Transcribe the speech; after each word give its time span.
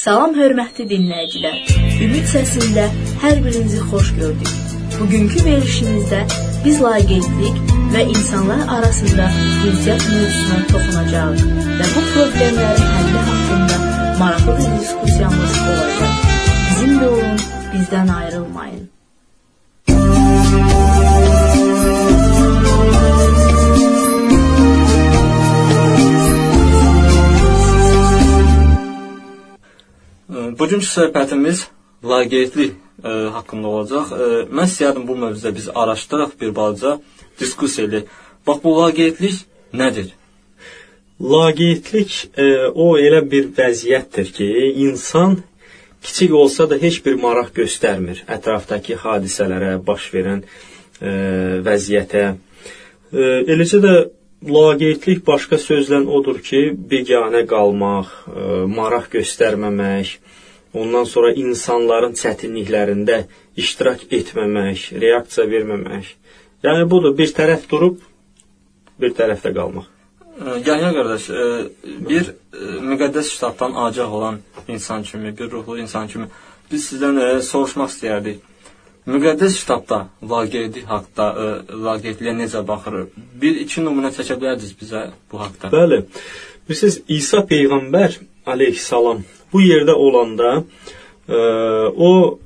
Salam 0.00 0.32
hörmətli 0.32 0.86
dinləyicilər. 0.88 1.56
Ümid 2.06 2.28
səsində 2.30 2.86
hər 3.20 3.40
birinizi 3.44 3.80
xoş 3.90 4.12
gördük. 4.16 4.52
Bugünkü 4.94 5.42
verilişimizdə 5.44 6.20
biz 6.64 6.78
laqeydlik 6.80 7.58
və 7.92 8.06
insanlar 8.14 8.62
arasında 8.78 9.26
cinsiyyət 9.34 10.06
mövzusuna 10.14 10.60
toxunacağıq 10.70 11.42
və 11.82 11.88
bu 11.96 12.04
problemlərin 12.14 12.94
həlli 12.94 13.26
haqqında 13.26 13.82
maraqlı 14.22 14.54
bir 14.62 14.72
diskusiyamız 14.78 15.60
olacaq. 15.74 16.24
Bizimlə 16.70 17.12
olun, 17.18 17.44
bizdən 17.74 18.14
ayrılmayın. 18.16 18.88
Bugünkü 30.60 30.86
söhbətimiz 30.86 31.66
laqeydlik 32.04 32.74
ə, 33.00 33.12
haqqında 33.36 33.68
olacaq. 33.74 34.10
Ə, 34.12 34.30
mən 34.52 34.68
istəyərdim 34.68 35.06
bu 35.08 35.16
mövzuda 35.16 35.54
biz 35.56 35.68
araşdıraq 35.74 36.34
bir 36.40 36.54
balaca 36.56 36.98
diskussiya 37.40 37.88
eləyək. 37.88 38.10
Bax 38.46 38.64
bu 38.64 38.74
laqeydlik 38.80 39.38
nədir? 39.72 40.10
Laqeydlik 41.20 42.12
e, 42.36 42.44
o 42.72 42.94
elə 42.96 43.20
bir 43.30 43.50
vəziyyətdir 43.56 44.30
ki, 44.36 44.46
insan 44.86 45.36
kiçik 46.02 46.32
olsa 46.34 46.70
da 46.70 46.78
heç 46.80 47.02
bir 47.04 47.18
maraq 47.20 47.50
göstərmir 47.56 48.22
ətrafdakı 48.36 48.96
hadisələrə, 49.02 49.74
baş 49.84 50.06
verən 50.14 50.40
e, 50.44 51.10
vəziyyətə. 51.66 52.24
E, 53.12 53.26
eləcə 53.52 53.82
də 53.84 53.94
laqeydlik 54.48 55.20
başqa 55.26 55.60
sözlə 55.60 56.00
odur 56.08 56.40
ki, 56.44 56.70
beganə 56.92 57.44
qalmaq, 57.48 58.14
e, 58.32 58.46
maraq 58.72 59.10
göstərməmək, 59.18 60.16
ondan 60.74 61.06
sonra 61.08 61.32
insanların 61.34 62.14
çətinliklərində 62.18 63.24
iştirak 63.58 64.06
etməmək, 64.10 64.90
reaksiya 65.02 65.46
verməmək. 65.50 66.12
Yəni 66.64 66.90
budur, 66.90 67.16
bir 67.16 67.32
tərəf 67.34 67.66
durub, 67.70 67.98
bir 69.00 69.16
tərəfdə 69.16 69.54
qalmaq. 69.56 69.88
Yahya 70.40 70.92
qardaş, 70.96 71.24
bir 72.08 72.30
müqəddəs 72.90 73.32
kitabdan 73.34 73.74
agah 73.76 74.12
olan 74.12 74.38
insan 74.68 75.02
kimi, 75.02 75.34
bir 75.38 75.50
ruhlu 75.52 75.78
insan 75.80 76.08
kimi 76.08 76.30
biz 76.70 76.86
sizdən 76.92 77.18
soruşmaq 77.44 77.90
istəyərdik. 77.92 78.38
Müqəddəs 79.10 79.56
kitabda 79.62 79.98
laqeydlik 80.30 80.86
haqqında, 80.86 81.26
ə, 81.26 81.76
laqeydliyə 81.86 82.34
necə 82.36 82.60
baxır? 82.68 83.08
Bir 83.42 83.58
iki 83.64 83.82
nümunə 83.82 84.12
çəkə 84.14 84.36
bilərdiniz 84.40 84.74
bizə 84.80 85.06
bu 85.32 85.40
haqqda? 85.40 85.72
Bəli. 85.72 86.02
Bilirsiniz, 86.68 87.00
İsa 87.08 87.40
peyğəmbər 87.50 88.20
əleyhissalam 88.52 89.24
bu 89.52 89.62
yerdə 89.62 89.92
olanda 89.92 90.62
ə, 91.28 91.40
o 91.96 92.38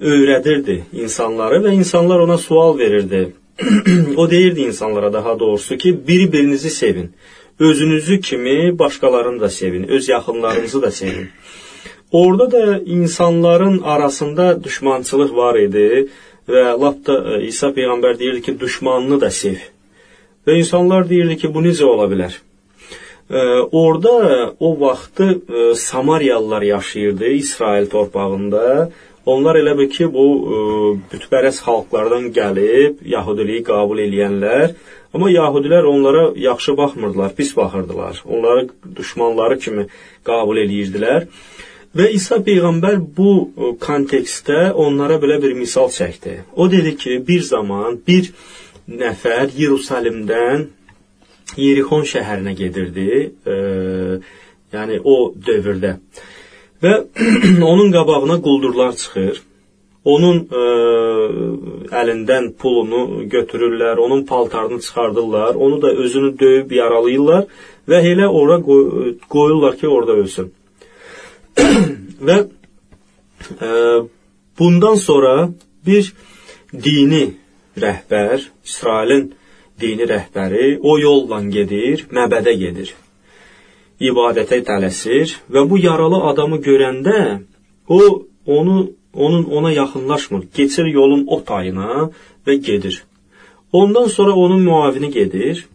öyrədirdi 0.00 0.78
insanları 0.92 1.60
və 1.66 1.74
insanlar 1.76 2.20
ona 2.24 2.38
sual 2.38 2.78
verirdi. 2.78 3.32
o 4.16 4.30
deyirdi 4.30 4.60
insanlara 4.60 5.12
daha 5.12 5.38
doğrusu 5.38 5.76
ki, 5.76 6.06
bir-birinizi 6.08 6.70
sevin. 6.70 7.12
Özünüzü 7.58 8.20
kimi 8.20 8.78
başqalarını 8.78 9.40
da 9.40 9.48
sevin, 9.48 9.88
öz 9.88 10.08
yaxınlarınızı 10.08 10.82
da 10.82 10.90
sevin. 10.90 11.28
Orada 12.12 12.52
da 12.52 12.78
insanların 12.78 13.82
arasında 13.82 14.64
düşmançılıq 14.64 15.36
var 15.36 15.58
idi 15.58 16.08
və 16.48 16.64
lap 16.80 17.04
da 17.06 17.18
e, 17.36 17.46
İsa 17.46 17.70
peyğəmbər 17.76 18.18
deyirdi 18.18 18.42
ki, 18.42 18.60
düşmanını 18.60 19.20
da 19.20 19.30
sev. 19.30 19.60
Və 20.46 20.58
insanlar 20.58 21.08
deyirdi 21.08 21.36
ki, 21.36 21.54
bu 21.54 21.62
necə 21.62 21.84
ola 21.84 22.08
bilər? 22.10 22.34
Orada 23.30 24.54
o 24.60 24.80
vaxtı 24.80 25.40
e, 25.48 25.74
Samariyalılar 25.74 26.62
yaşayırdı 26.62 27.26
İsrail 27.26 27.86
torpağında 27.86 28.90
Onlar 29.26 29.54
elə 29.54 29.76
bil 29.78 29.90
ki, 29.90 30.08
bu 30.10 30.24
e, 30.26 30.60
bütpərəst 31.12 31.62
xalqlardan 31.62 32.32
gəlib 32.34 33.04
yahudiliyi 33.06 33.62
qəbul 33.68 34.00
eləyənlər, 34.02 34.72
amma 35.14 35.28
yahudilər 35.30 35.86
onlara 35.86 36.24
yaxşı 36.42 36.74
baxmırdılar, 36.76 37.34
pis 37.38 37.52
baxırdılar. 37.56 38.22
Onları 38.26 38.66
düşmanları 38.96 39.58
kimi 39.62 39.86
qəbul 40.26 40.58
eləyirdilər. 40.64 41.28
Və 41.94 42.08
İsa 42.16 42.40
peyğəmbər 42.42 42.98
bu 43.16 43.32
e, 43.38 43.72
kontekstdə 43.86 44.72
onlara 44.72 45.20
belə 45.22 45.38
bir 45.42 45.54
misal 45.54 45.92
çəkdi. 45.94 46.40
O 46.56 46.70
dedi 46.72 46.96
ki, 46.96 47.20
bir 47.28 47.46
zaman 47.46 48.00
bir 48.08 48.32
nəfər 48.90 49.54
Yerusalimdən 49.54 50.66
Yerixon 51.56 52.06
şəhərinə 52.08 52.54
gedirdi. 52.56 53.08
E, 53.46 53.56
yəni 54.72 55.00
o 55.04 55.16
dövrdə. 55.46 55.96
Və 56.82 56.94
onun 57.72 57.92
qabağına 57.92 58.38
quldurlar 58.42 58.96
çıxır. 58.96 59.42
Onun 60.12 60.40
ə, 60.50 60.62
e, 60.62 61.42
əlindən 62.00 62.48
pulunu 62.58 63.28
götürürlər, 63.30 64.00
onun 64.02 64.24
paltarını 64.26 64.80
çıxardırlar, 64.80 65.54
onu 65.54 65.82
da 65.82 65.92
özünü 65.92 66.32
döyüb 66.38 66.72
yaralayırlar 66.74 67.44
və 67.88 68.00
elə 68.10 68.26
ora 68.26 68.58
qoy 68.66 69.14
qoyurlar 69.28 69.76
ki, 69.78 69.88
orada 69.88 70.16
ölsün. 70.18 70.50
və 72.26 72.38
ə, 72.40 72.48
e, 73.68 73.70
bundan 74.58 74.98
sonra 74.98 75.52
bir 75.86 76.10
dini 76.72 77.24
rəhbər, 77.78 78.48
İsrailin 78.64 79.30
dini 79.82 80.08
rəhbəri 80.08 80.78
o 80.80 80.98
yolla 80.98 81.42
gedir, 81.56 82.06
məbədə 82.10 82.54
gedir 82.64 82.94
ibadətə 84.02 84.62
tələsir 84.66 85.36
və 85.52 85.64
bu 85.68 85.78
yaralı 85.78 86.22
adamı 86.30 86.58
görəndə 86.62 87.18
o 87.88 88.00
onu 88.46 88.90
onun 89.12 89.44
ona 89.44 89.72
yaxınlaşmır. 89.72 90.46
Keçir 90.54 90.86
yolun 90.86 91.26
o 91.26 91.42
tayına 91.44 92.10
və 92.46 92.54
gedir. 92.54 93.02
Ondan 93.72 94.06
sonra 94.06 94.32
onun 94.32 94.62
müavini 94.62 95.10
gedir 95.12 95.66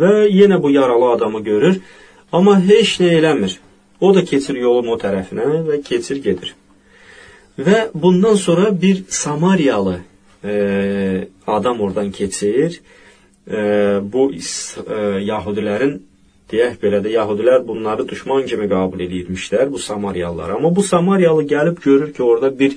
və 0.00 0.28
yenə 0.28 0.62
bu 0.62 0.70
yaralı 0.70 1.10
adamı 1.12 1.42
görür, 1.44 1.80
amma 2.32 2.56
heç 2.60 2.98
nə 3.00 3.12
eləmir. 3.18 3.58
O 4.00 4.14
da 4.14 4.24
keçir 4.24 4.56
yolun 4.56 4.88
o 4.94 4.96
tərəfinə 4.98 5.62
və 5.68 5.82
keçir 5.84 6.22
gedir. 6.24 6.54
Və 7.58 7.90
bundan 7.94 8.34
sonra 8.34 8.72
bir 8.82 9.04
Samariyalı 9.08 9.98
e, 10.44 11.28
adam 11.46 11.80
oradan 11.80 12.10
keçir. 12.10 12.80
E, 13.50 14.00
bu 14.12 14.30
e, 14.32 14.98
Yahudilərin 15.26 15.98
deyək 16.52 16.76
belə 16.82 17.00
də 17.04 17.12
yahudilər 17.14 17.62
bunları 17.66 18.04
düşman 18.08 18.44
kimi 18.46 18.68
qəbul 18.70 19.00
edirmişlər 19.06 19.70
bu 19.72 19.78
Samariyalılar. 19.78 20.50
Amma 20.58 20.74
bu 20.76 20.82
Samariyalı 20.82 21.44
gəlib 21.48 21.80
görür 21.82 22.12
ki, 22.12 22.22
orada 22.22 22.58
bir 22.58 22.76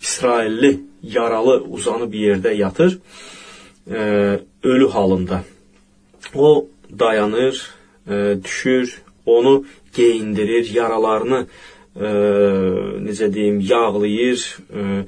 İsrailli 0.00 0.80
yaralı 1.02 1.60
uzanıb 1.68 2.14
yerdə 2.14 2.54
yatır, 2.54 2.98
e, 3.90 4.00
ölü 4.62 4.88
halında. 4.88 5.42
O 6.34 6.66
dayanır, 6.98 7.70
e, 8.10 8.38
düşür, 8.44 9.02
onu 9.26 9.64
geyindirir, 9.96 10.70
yaralarını 10.74 11.46
e, 11.96 12.08
necə 13.06 13.32
deyim, 13.34 13.60
yağlayır 13.60 14.56
e, 14.70 15.04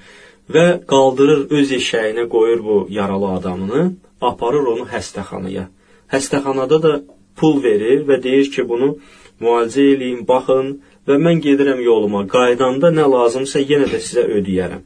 və 0.52 0.66
qaldırır 0.86 1.46
öz 1.50 1.72
eşəyinə 1.78 2.28
qoyur 2.28 2.64
bu 2.64 2.86
yaralı 2.90 3.28
adamını, 3.38 3.92
aparır 4.30 4.70
onu 4.74 4.86
xəstəxanaya. 4.92 5.66
Xəstəxanada 6.12 6.78
da 6.84 6.92
pul 7.38 7.62
verir 7.64 8.06
və 8.08 8.20
deyir 8.22 8.50
ki, 8.54 8.64
bunu 8.68 8.94
müalicə 9.42 9.84
eləyin, 9.94 10.22
baxın 10.28 10.78
və 11.08 11.18
mən 11.24 11.42
gedirəm 11.44 11.82
yoluma. 11.82 12.24
Qaydanda 12.34 12.92
nə 12.94 13.08
lazımsa 13.16 13.62
yenə 13.72 13.88
də 13.92 14.00
sizə 14.06 14.26
ödəyərəm. 14.38 14.82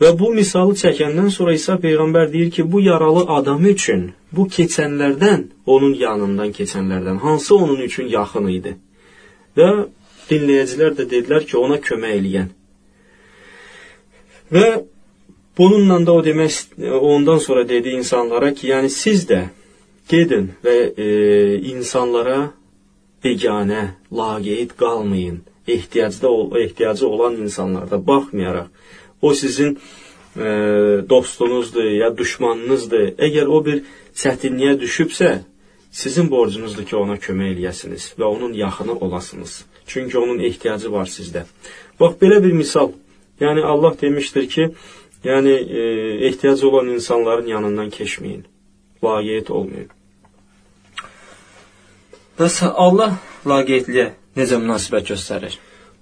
Və 0.00 0.10
bu 0.16 0.30
misalı 0.32 0.78
çəkəndən 0.80 1.28
sonra 1.34 1.52
İsa 1.52 1.74
peyğəmbər 1.82 2.30
deyir 2.32 2.50
ki, 2.50 2.64
bu 2.72 2.80
yaralı 2.80 3.26
adam 3.36 3.66
üçün 3.72 4.06
bu 4.32 4.46
keçənlərdən, 4.54 5.42
onun 5.66 5.92
yanından 5.94 6.54
keçənlərdən 6.56 7.18
hansı 7.24 7.56
onun 7.56 7.82
üçün 7.88 8.08
yaxın 8.08 8.48
idi? 8.48 8.76
Və 9.58 9.68
dinləyicilər 10.30 10.96
də 10.96 11.06
dedilər 11.10 11.44
ki, 11.50 11.58
ona 11.60 11.76
kömək 11.84 12.16
eləyən. 12.20 12.48
Və 14.54 14.66
bununla 15.58 16.06
da 16.06 16.12
o 16.12 16.24
demək 16.24 16.52
ondan 17.00 17.38
sonra 17.38 17.68
dedi 17.68 17.88
insanlara 18.00 18.54
ki, 18.54 18.68
yəni 18.68 18.88
siz 18.88 19.26
də 19.30 19.48
Gedin 20.10 20.48
və 20.64 20.76
e, 20.98 21.06
insanlara 21.70 22.50
beganə, 23.22 23.94
laqeyd 24.12 24.72
qalmayın. 24.80 25.42
Ehtiyacda 25.68 26.28
ehtiyacı 26.58 27.08
olan 27.08 27.36
insanlarda 27.36 28.06
baxmayaraq 28.06 28.66
o 29.22 29.34
sizin 29.34 29.78
e, 30.36 30.46
dostunuzdur 31.10 31.84
ya 31.84 32.10
düşmanınızdır. 32.18 33.06
Əgər 33.18 33.46
o 33.46 33.64
bir 33.64 33.82
çətinliyə 34.16 34.78
düşübsə, 34.80 35.30
sizin 35.90 36.30
borcunuzdur 36.30 36.86
ki, 36.88 36.96
ona 36.96 37.18
kömək 37.20 37.54
eləyəsiniz 37.54 38.14
və 38.18 38.24
onun 38.24 38.52
yaxını 38.52 38.98
olasınız. 38.98 39.64
Çünki 39.86 40.18
onun 40.18 40.38
ehtiyacı 40.38 40.92
var 40.92 41.06
sizdə. 41.06 41.44
Bax 42.00 42.18
belə 42.22 42.42
bir 42.44 42.52
misal. 42.52 42.92
Yəni 43.40 43.62
Allah 43.64 43.94
demişdir 44.00 44.48
ki, 44.48 44.70
yəni 45.24 45.54
e, 45.80 45.80
ehtiyacı 46.26 46.68
olan 46.68 46.88
insanların 46.88 47.46
yanından 47.46 47.90
keçməyin. 47.90 48.44
Laqeyd 49.04 49.48
olmayın. 49.48 49.88
Bəs 52.38 52.62
Allah 52.64 53.18
laqeydliyə 53.46 54.10
necə 54.36 54.60
münasibət 54.60 55.12
göstərir? 55.12 55.56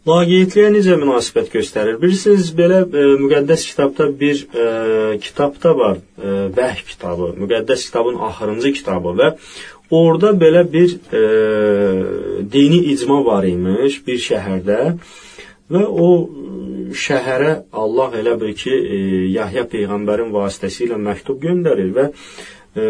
Laqeydliyə 0.06 0.68
necə 0.74 0.94
münasibət 1.00 1.50
göstərir? 1.52 1.98
Bilirsiniz, 2.02 2.52
belə 2.58 2.84
e, 2.86 3.06
müqəddəs 3.22 3.66
kitabda 3.70 4.06
bir 4.20 4.44
e, 4.54 4.66
kitab 5.24 5.58
da 5.62 5.74
var, 5.78 5.98
e, 6.18 6.36
Vəh 6.58 6.84
kitabı, 6.90 7.32
müqəddəs 7.42 7.88
kitabın 7.88 8.20
axırıncı 8.28 8.72
kitabı 8.78 9.16
və 9.18 9.32
orada 9.90 10.30
belə 10.44 10.62
bir 10.72 10.94
e, 11.12 11.22
dini 12.52 12.78
icma 12.92 13.24
var 13.24 13.44
imiş 13.48 14.00
bir 14.06 14.22
şəhərdə 14.28 14.80
və 15.72 15.84
o 15.84 16.08
şəhərə 16.94 17.52
Allah 17.73 18.17
elə 18.20 18.35
bil 18.40 18.55
ki, 18.56 18.73
e, 18.73 18.99
Yahya 19.35 19.64
peyğəmbərin 19.73 20.32
vasitəsilə 20.35 20.99
məktub 21.00 21.40
göndərir 21.43 21.93
və 21.96 22.08
e, 22.08 22.82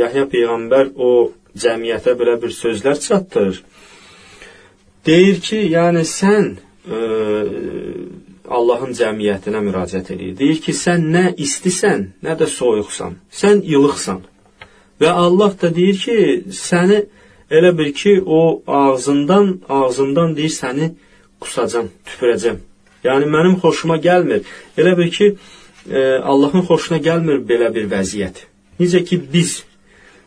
Yahya 0.00 0.26
peyğəmbər 0.32 0.92
o 0.96 1.12
cəmiyyətə 1.58 2.16
belə 2.18 2.38
bir 2.42 2.54
sözlər 2.56 3.00
çatdırır. 3.06 3.62
Deyir 5.06 5.40
ki, 5.42 5.58
yəni 5.74 6.04
sən 6.08 6.52
e, 6.86 6.98
Allahın 8.52 8.92
cəmiyyətinə 8.96 9.62
müraciət 9.64 10.12
edir. 10.14 10.34
Deyir 10.38 10.60
ki, 10.64 10.74
sən 10.76 11.08
nə 11.14 11.24
istisən, 11.46 12.08
nə 12.24 12.36
də 12.38 12.48
soyuqsan. 12.50 13.16
Sən 13.32 13.62
ilıqsan. 13.64 14.22
Və 15.00 15.10
Allah 15.10 15.54
da 15.60 15.70
deyir 15.74 15.98
ki, 15.98 16.18
səni 16.54 17.00
elə 17.50 17.72
bil 17.78 17.92
ki, 17.96 18.20
o 18.26 18.62
ağzından, 18.66 19.56
ağzından 19.68 20.36
deyir 20.36 20.54
səni 20.54 20.92
qusacam, 21.42 21.88
tüpürəcəm. 22.06 22.60
Yəni 23.04 23.26
mənim 23.34 23.58
xoşuma 23.62 23.98
gəlmir. 23.98 24.46
Elə 24.78 24.96
bil 24.98 25.10
ki, 25.10 25.34
e, 25.90 26.00
Allahın 26.32 26.66
xoşuna 26.68 26.98
gəlmir 27.02 27.42
belə 27.50 27.72
bir 27.74 27.90
vəziyyət. 27.90 28.44
Necə 28.80 29.04
ki 29.04 29.20
biz 29.32 29.62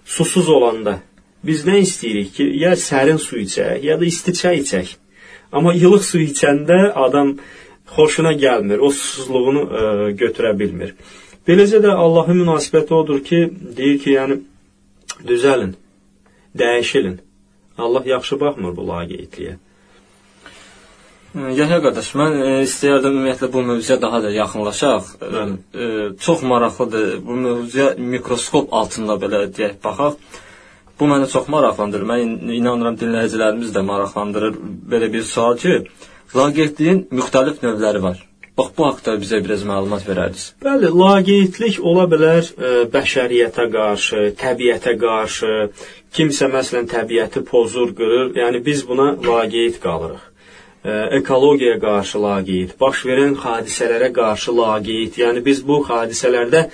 susuz 0.05 0.49
olanda 0.49 0.99
biz 1.45 1.65
nə 1.67 1.79
istəyirik 1.85 2.31
ki, 2.35 2.45
ya 2.63 2.73
sərin 2.79 3.19
su 3.21 3.37
içək, 3.37 3.83
ya 3.85 3.99
da 3.99 4.05
isti 4.05 4.33
çay 4.33 4.61
içək. 4.63 4.95
Amma 5.55 5.75
ilıq 5.77 6.03
su 6.03 6.19
içəndə 6.23 6.79
adam 7.05 7.35
xoşuna 7.95 8.33
gəlmir, 8.41 8.81
o 8.81 8.89
susuzluğunu 8.89 9.61
e, 9.61 9.83
götürə 10.21 10.55
bilmir. 10.59 10.95
Beləcə 11.47 11.83
də 11.85 11.93
Allahın 11.93 12.41
münasibəti 12.41 12.93
odur 12.97 13.21
ki, 13.27 13.41
deyir 13.77 13.99
ki, 14.01 14.15
yəni 14.17 14.39
düzəlin, 15.29 15.75
dəyişilin. 16.57 17.19
Allah 17.77 18.03
yaxşı 18.15 18.39
baxmır 18.41 18.73
bu 18.77 18.87
laqeydliyə. 18.89 19.59
Yahya 21.35 21.81
qardaş, 21.83 22.09
mən 22.15 22.35
istəyərdim 22.63 23.17
ümumiyyətlə 23.17 23.49
bu 23.51 23.61
mövzuya 23.67 23.97
daha 23.99 24.21
da 24.23 24.29
yaxınlaşaq. 24.31 25.07
E, 25.19 25.41
e, 25.83 25.87
çox 26.25 26.43
maraqlıdır. 26.47 27.07
Bu 27.25 27.35
mövzuya 27.45 27.87
mikroskop 27.97 28.73
altında 28.73 29.17
belə 29.23 29.41
deyək 29.57 29.73
baxaq. 29.83 30.13
Bu 30.99 31.09
məni 31.11 31.27
çox 31.33 31.49
maraqlandırır. 31.51 32.07
Mən 32.07 32.53
inanıram 32.55 32.95
dinləyicilərimiz 33.01 33.73
də 33.75 33.83
maraqlandırır. 33.83 34.55
Belə 34.91 35.09
bir 35.13 35.25
sual 35.27 35.57
ki, 35.59 35.73
laqeydliyin 36.39 37.01
müxtəlif 37.19 37.59
növləri 37.65 38.03
var. 38.05 38.21
Bax 38.57 38.69
bu 38.77 38.85
haqqda 38.87 39.17
bizə 39.19 39.41
biraz 39.43 39.65
məlumat 39.67 40.07
verərdiniz. 40.07 40.45
Bəli, 40.63 40.93
laqeydlik 41.01 41.81
ola 41.83 42.05
bilər 42.13 42.47
ə, 42.47 42.71
bəşəriyyətə 42.93 43.65
qarşı, 43.75 44.21
təbiətə 44.39 44.95
qarşı, 45.03 45.51
kimsə 46.15 46.47
məsələn 46.55 46.87
təbiəti 46.95 47.43
pozur, 47.51 47.91
qırır. 47.99 48.31
Yəni 48.39 48.63
biz 48.69 48.87
buna 48.87 49.09
laqeyd 49.27 49.81
qalırıq 49.83 50.23
ekologiyaya 50.85 51.79
qarşı 51.79 52.21
laqeyd, 52.21 52.75
baş 52.81 53.05
verən 53.09 53.33
hadisələrə 53.41 54.11
qarşı 54.13 54.53
laqeyd. 54.57 55.17
Yəni 55.21 55.45
biz 55.45 55.63
bu 55.67 55.81
hadisələrdə 55.87 56.67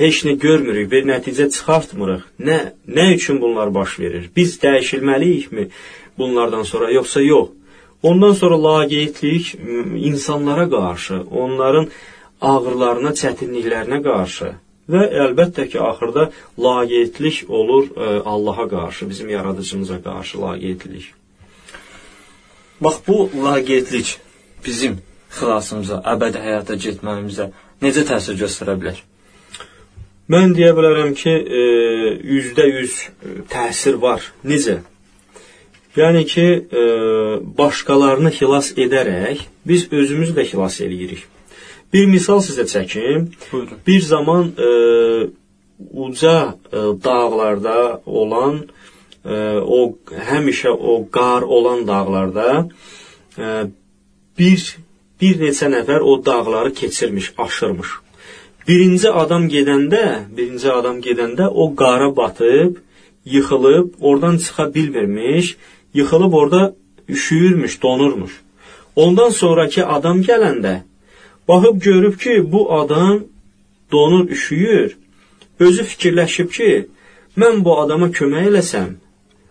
heç 0.00 0.22
nə 0.24 0.36
görmürük, 0.40 0.90
bir 0.92 1.04
nəticə 1.08 1.50
çıxartmırıq. 1.52 2.22
Nə 2.40 2.58
nə 2.88 3.06
üçün 3.16 3.40
bunlar 3.40 3.74
baş 3.74 3.98
verir? 4.00 4.30
Biz 4.36 4.58
dəyişilməliyikmi 4.64 5.68
bunlardan 6.18 6.62
sonra 6.62 6.90
yoxsa 6.90 7.20
yox? 7.20 7.48
Ondan 8.02 8.32
sonra 8.32 8.62
laqeydlik 8.62 9.54
insanlara 10.08 10.66
qarşı, 10.70 11.20
onların 11.30 11.88
ağrılarına, 12.40 13.12
çətinliklərinə 13.22 14.00
qarşı 14.08 14.54
və 14.90 15.02
əlbəttə 15.26 15.68
ki, 15.68 15.78
axırda 15.90 16.30
laqeydlik 16.58 17.44
olur 17.48 17.86
Allaha 18.24 18.68
qarşı, 18.68 19.10
bizim 19.10 19.28
yaradıcımıza 19.28 20.02
qarşı 20.02 20.40
laqeydlik. 20.42 21.19
Bax 22.80 23.00
bu 23.06 23.30
laqeydlik 23.44 24.16
bizim 24.66 24.98
xilasımıza, 25.36 26.00
əbədi 26.14 26.40
həyata 26.40 26.76
getməyimizə 26.80 27.50
necə 27.84 28.04
təsir 28.08 28.38
göstərə 28.40 28.76
bilər? 28.80 29.00
Mən 30.30 30.54
deyə 30.54 30.70
bilərəm 30.76 31.12
ki, 31.18 31.32
e, 31.60 31.62
yüzdə 32.36 32.66
yüz 32.70 32.96
e, 33.02 33.32
təsir 33.50 33.98
var. 34.02 34.22
Necə? 34.46 34.78
Yəni 35.98 36.22
ki, 36.32 36.46
e, 36.80 36.84
başqalarını 37.58 38.30
xilas 38.38 38.70
edərək 38.78 39.42
biz 39.66 39.88
özümüzü 39.90 40.36
də 40.38 40.46
xilas 40.52 40.78
eləyirik. 40.86 41.24
Bir 41.92 42.06
misal 42.06 42.38
sizə 42.46 42.68
çəkim. 42.70 43.26
Buyurun. 43.50 43.80
Bir 43.86 44.00
zaman 44.00 44.52
uca 46.04 46.54
dağlarda 47.04 48.02
olan 48.06 48.60
o 49.24 49.80
həmişə 50.30 50.70
o 50.70 51.10
qar 51.10 51.42
olan 51.42 51.86
dağlarda 51.86 52.68
bir 54.38 54.76
bir 55.20 55.40
neçə 55.40 55.68
nəfər 55.68 56.00
o 56.00 56.24
dağları 56.24 56.72
keçirmiş, 56.74 57.32
aşırmış. 57.38 57.88
Birinci 58.68 59.10
adam 59.10 59.48
gedəndə, 59.52 60.04
birinci 60.36 60.70
adam 60.72 61.00
gedəndə 61.04 61.46
o 61.48 61.74
qara 61.76 62.16
batıb, 62.16 62.76
yıxılıb, 63.24 63.88
oradan 64.00 64.38
çıxa 64.38 64.74
bilmirmiş, 64.74 65.56
yıxılıb 65.94 66.32
orada 66.32 66.74
üşüyürmüş, 67.08 67.82
donurmuş. 67.82 68.40
Ondan 68.96 69.30
sonraki 69.30 69.84
adam 69.84 70.22
gələndə 70.22 70.80
baxıb 71.48 71.82
görüb 71.82 72.18
ki, 72.18 72.52
bu 72.52 72.72
adam 72.80 73.24
donur, 73.92 74.28
üşüyür. 74.28 74.96
Özü 75.60 75.82
fikirləşib 75.82 76.48
ki, 76.56 76.88
mən 77.36 77.64
bu 77.64 77.78
adama 77.80 78.08
kömək 78.08 78.48
eləsəm, 78.50 78.90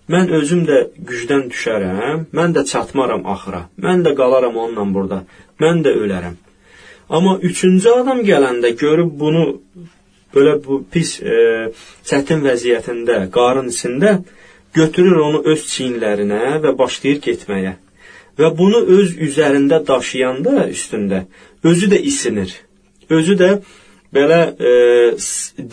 Mən 0.10 0.32
özüm 0.34 0.64
də 0.66 0.78
gücdən 1.06 1.50
düşərəm, 1.54 2.26
mən 2.34 2.54
də 2.56 2.66
çatmaram 2.66 3.28
axıra. 3.30 3.68
Mən 3.78 4.02
də 4.06 4.16
qalaram 4.18 4.56
onunla 4.58 4.86
burada. 4.94 5.20
Mən 5.62 5.84
də 5.86 5.94
ölərəm. 6.02 6.38
Amma 7.10 7.38
üçüncü 7.50 7.90
adam 7.90 8.24
gələndə 8.26 8.72
görüb 8.78 9.12
bunu 9.20 9.44
belə 10.36 10.56
bu 10.66 10.84
pis 10.92 11.20
e, 11.22 11.70
çətin 12.10 12.42
vəziyyətində, 12.46 13.30
qarın 13.34 13.70
içində 13.74 14.20
götürür 14.74 15.22
onu 15.28 15.44
öz 15.54 15.68
çiyinlərinə 15.74 16.60
və 16.64 16.74
başlayır 16.78 17.22
getməyə. 17.28 17.76
Və 18.40 18.50
bunu 18.58 18.82
öz 18.98 19.14
üzərində 19.28 19.82
daşıyanda 19.88 20.70
üstündə 20.70 21.24
özü 21.64 21.90
də 21.94 22.02
isinir. 22.12 22.54
Özü 23.10 23.38
də 23.42 23.52
belə 24.16 24.42
e, 24.58 24.74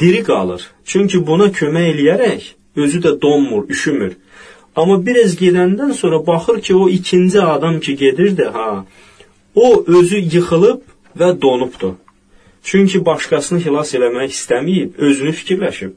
diri 0.00 0.22
qalır. 0.25 0.64
Çünki 0.84 1.20
buna 1.26 1.50
kömək 1.52 1.92
eləyərək 1.94 2.52
özü 2.76 3.00
də 3.04 3.20
donmur, 3.22 3.68
üşümür. 3.68 4.16
Amma 4.76 4.99
biraz 5.06 5.37
gedəndən 5.40 5.92
sonra 5.92 6.26
baxır 6.26 6.61
ki, 6.61 6.75
o 6.75 6.88
ikinci 6.88 7.40
adam 7.40 7.80
ki 7.80 7.97
gedirdi, 7.97 8.45
ha, 8.45 8.85
o 9.54 9.85
özü 9.87 10.18
yıxılıb 10.18 10.83
və 11.18 11.28
donubdu. 11.42 11.97
Çünki 12.62 13.04
başqasını 13.06 13.62
xilas 13.64 13.95
eləmək 13.95 14.35
istəməyib, 14.35 14.99
özünü 14.99 15.33
fikirləşib. 15.33 15.95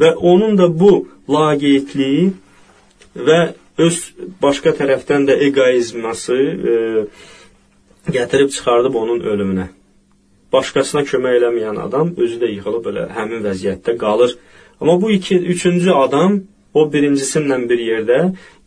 Və 0.00 0.14
onun 0.14 0.56
da 0.58 0.68
bu 0.80 1.08
laqeydliyi 1.28 2.30
və 3.16 3.40
öz 3.78 3.98
başqa 4.42 4.72
tərəfdən 4.78 5.26
də 5.28 5.36
egoizması 5.48 6.36
e, 6.72 6.76
gətirib 8.16 8.52
çıxardıb 8.54 8.94
onun 9.02 9.20
ölümünə. 9.20 9.66
Başqasına 10.52 11.02
kömək 11.10 11.38
eləməyən 11.40 11.80
adam 11.86 12.14
özü 12.16 12.40
də 12.40 12.52
yıxılıb 12.54 12.86
belə 12.88 13.08
həmin 13.16 13.44
vəziyyətdə 13.44 13.96
qalır. 13.98 14.36
Amma 14.80 15.00
bu 15.02 15.10
iki, 15.10 15.36
üçüncü 15.36 15.90
adam 15.90 16.40
o 16.74 16.86
birincisindən 16.92 17.68
bir 17.70 17.80
yerdə 17.80 18.18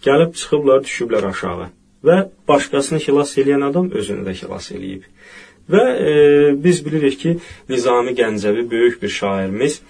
gəlib 0.05 0.35
çıxıblar, 0.39 0.83
düşüblər 0.85 1.29
aşağı. 1.31 1.69
Və 2.05 2.17
başqasını 2.47 3.01
xilas 3.01 3.33
edən 3.41 3.65
adam 3.69 3.89
özünü 3.91 4.25
də 4.27 4.35
xilas 4.39 4.71
eləyib. 4.75 5.05
Və 5.69 5.83
e, 6.09 6.11
biz 6.63 6.83
bilirik 6.85 7.19
ki, 7.19 7.37
Nizami 7.69 8.13
Gəncəvi 8.17 8.69
böyük 8.71 9.01
bir 9.01 9.09
şairimiz 9.09 9.81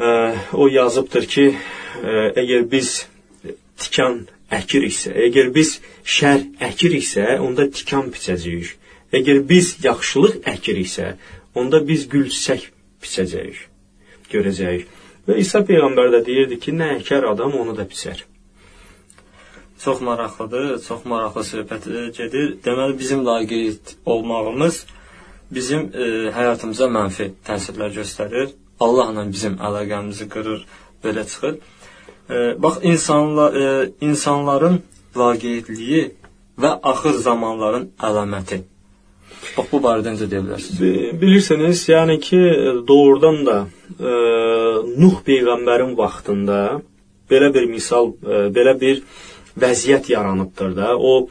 e, 0.00 0.08
o 0.52 0.68
yazıbdır 0.68 1.26
ki, 1.34 1.46
e, 2.04 2.12
əgər 2.42 2.68
biz 2.70 2.92
tikan 3.80 4.22
əkiriksə, 4.54 5.16
əgər 5.26 5.50
biz 5.54 5.80
şər 6.04 6.46
əkiriksə, 6.70 7.26
onda 7.42 7.66
tikan 7.70 8.12
biçəcəyik. 8.14 8.76
Əgər 9.18 9.42
biz 9.50 9.74
yaxşılıq 9.82 10.44
əkiriksə, 10.46 11.14
onda 11.58 11.82
biz 11.86 12.06
gül 12.12 12.28
çiçək 12.30 12.70
biçəcəyik, 13.02 13.64
görəcəyik. 14.30 14.99
Və 15.30 15.36
İsa 15.38 15.60
peyğəmbər 15.62 16.08
də 16.10 16.24
deyirdi 16.26 16.56
ki, 16.58 16.72
nə 16.74 16.96
əkər 16.96 17.28
adam 17.30 17.52
onu 17.62 17.76
da 17.78 17.84
biçər. 17.86 18.24
Çox 19.78 20.00
maraqlıdır, 20.02 20.80
çox 20.82 21.04
maraqlı 21.06 21.44
söhbət 21.46 21.86
gedir. 22.16 22.56
Deməli 22.64 22.96
bizim 22.98 23.22
laqeyd 23.28 23.92
olmağımız 24.10 24.80
bizim 25.54 25.86
e, 25.94 26.08
həyatımıza 26.34 26.88
mənfi 26.96 27.28
təsirlər 27.46 27.94
göstərir. 28.00 28.50
Allahla 28.82 29.22
bizim 29.30 29.54
əlaqəmizi 29.68 30.26
qırır, 30.34 30.66
belə 31.04 31.24
çıxır. 31.30 31.54
E, 32.30 32.36
bax 32.62 32.82
insanlar 32.82 33.54
e, 33.62 33.70
insanların 34.00 34.82
laqeydliyi 35.16 36.02
və 36.58 36.74
axır 36.92 37.22
zamanların 37.28 37.92
əlaməti. 38.10 38.64
Bax 39.56 39.70
bu 39.72 39.80
barədə 39.84 40.14
necə 40.14 40.28
deyə 40.30 40.44
bilərsiniz? 40.46 40.80
Bilirsiniz, 41.20 41.82
yəni 41.90 42.18
ki, 42.22 42.40
doğrudan 42.88 43.40
da 43.46 43.58
e, 43.98 44.12
Nuh 45.00 45.16
peyğəmbərin 45.26 45.96
vaxtında 45.98 46.60
belə 47.30 47.50
bir 47.54 47.66
misal, 47.70 48.12
e, 48.22 48.46
belə 48.54 48.76
bir 48.80 49.02
vəziyyət 49.60 50.12
yaranıbdır 50.12 50.76
da. 50.76 50.96
O 50.96 51.28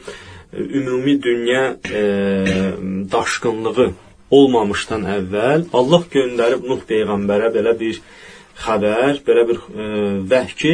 ümumi 0.52 1.22
dünya 1.22 1.76
e, 1.94 2.02
daşqınlığı 3.12 3.90
olmamışdan 4.30 5.06
əvvəl 5.16 5.68
Allah 5.72 6.04
göndərib 6.14 6.66
Nuh 6.66 6.82
peyğəmbərə 6.88 7.50
belə 7.54 7.74
bir 7.78 8.00
xəbər, 8.60 9.22
belə 9.26 9.46
bir 9.48 9.58
e, 9.58 9.88
vəh 10.30 10.54
ki, 10.60 10.72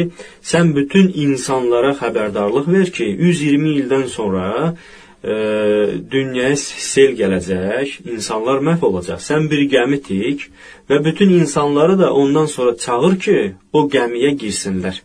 sən 0.51 0.73
bütün 0.75 1.11
insanlara 1.25 1.93
xəbərdarlıq 2.01 2.69
ver 2.73 2.91
ki, 2.93 3.07
120 3.29 3.75
ildən 3.81 4.07
sonra 4.11 4.47
e, 5.23 5.33
dünyaya 6.11 6.55
sel 6.57 7.15
gələcək, 7.19 7.97
insanlar 8.13 8.61
məhv 8.65 8.85
olacaq. 8.89 9.21
Sən 9.23 9.49
bir 9.51 9.65
gəmi 9.71 10.01
tik 10.03 10.47
və 10.89 11.01
bütün 11.05 11.33
insanları 11.39 11.99
da 11.99 12.13
ondan 12.13 12.45
sonra 12.45 12.77
çağır 12.77 13.19
ki, 13.19 13.37
o 13.73 13.87
gəmiyə 13.89 14.35
girsinlər. 14.41 15.01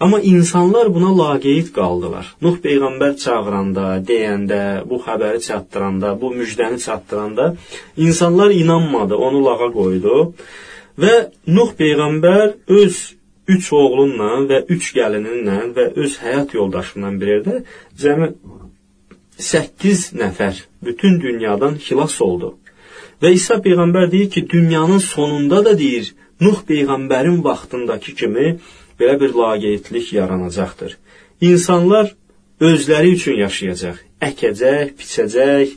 Amma 0.00 0.20
insanlar 0.20 0.94
buna 0.94 1.10
laqeyd 1.18 1.72
qaldılar. 1.74 2.26
Nuh 2.42 2.60
peyğəmbər 2.62 3.16
çağıranda, 3.18 3.86
deyəndə, 4.08 4.60
bu 4.90 5.00
xəbəri 5.02 5.40
çatdıranda, 5.42 6.14
bu 6.20 6.30
müjdəni 6.34 6.78
çatdıranda 6.84 7.56
insanlar 7.96 8.50
inanmadı, 8.50 9.16
onu 9.16 9.44
lağa 9.44 9.72
qoydu. 9.74 10.16
Və 11.02 11.14
Nuh 11.46 11.74
peyğəmbər 11.80 12.54
öz 12.78 13.00
üç 13.48 13.72
oğlunla 13.72 14.30
və 14.50 14.62
üç 14.74 14.92
gəlininlə 14.94 15.58
və 15.74 15.90
öz 16.04 16.16
həyat 16.22 16.54
yoldaşından 16.54 17.18
bir 17.20 17.34
yerdə 17.34 17.60
cəmi 18.02 18.30
8 19.38 20.12
nəfər 20.18 20.64
bütün 20.82 21.20
dünyadan 21.22 21.78
xilas 21.78 22.16
oldu. 22.22 22.56
Və 23.22 23.32
İsa 23.34 23.58
peyğəmbər 23.62 24.10
deyir 24.10 24.30
ki, 24.30 24.48
dünyanın 24.50 24.98
sonunda 24.98 25.64
da 25.64 25.78
deyir, 25.78 26.14
Nuh 26.40 26.58
peyğəmbərin 26.68 27.40
vaxtındakı 27.44 28.12
kimi 28.14 28.48
belə 28.98 29.14
bir 29.20 29.32
laqeydlik 29.34 30.12
yaranacaqdır. 30.12 30.92
İnsanlar 31.40 32.14
özləri 32.60 33.14
üçün 33.16 33.40
yaşayacaq, 33.42 33.98
əkəcək, 34.28 34.92
biçəcək, 34.98 35.74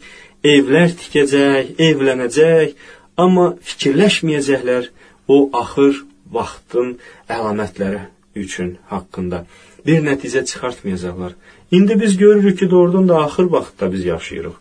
evlər 0.53 0.93
tikəcək, 1.01 1.73
evlənəcək, 1.87 2.75
amma 3.17 3.47
fikirləşməyəcəklər 3.69 4.89
o 5.27 5.37
axır 5.63 6.03
vaxtın 6.37 6.95
əlamətləri 7.29 8.05
üçün 8.35 8.77
haqqında. 8.93 9.45
Bir 9.85 10.01
nəticə 10.05 10.45
çıxartmayacaqlar. 10.45 11.33
İndi 11.71 12.01
biz 12.01 12.17
görürük 12.17 12.59
ki, 12.59 12.71
doğrudan 12.71 13.09
da 13.09 13.17
axır 13.17 13.43
vaxtda 13.43 13.93
biz 13.93 14.05
yaşayırıq. 14.05 14.57